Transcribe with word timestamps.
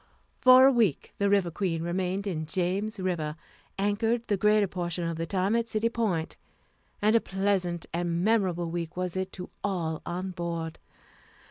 For 0.39 0.65
a 0.65 0.71
week 0.71 1.13
the 1.19 1.29
River 1.29 1.51
Queen 1.51 1.83
remained 1.83 2.25
in 2.25 2.47
James 2.47 2.99
River, 2.99 3.35
anchored 3.77 4.25
the 4.27 4.35
greater 4.35 4.65
portion 4.65 5.07
of 5.07 5.15
the 5.15 5.27
time 5.27 5.55
at 5.55 5.69
City 5.69 5.89
Point, 5.89 6.37
and 7.03 7.15
a 7.15 7.21
pleasant 7.21 7.85
and 7.93 8.23
memorable 8.23 8.71
week 8.71 8.97
was 8.97 9.15
it 9.15 9.31
to 9.33 9.51
all 9.63 10.01
on 10.03 10.31
board. 10.31 10.79